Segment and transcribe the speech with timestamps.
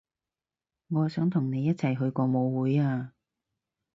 [0.87, 3.13] 我想同你一齊去個舞會啊